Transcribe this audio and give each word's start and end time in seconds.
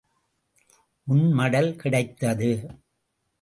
உன் 1.07 1.31
மடல் 1.31 1.75
கிடைத்தது. 1.75 2.51